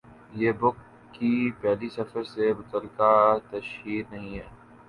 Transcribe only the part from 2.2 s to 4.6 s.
سے متعلقہ تشہیر نہیں ہے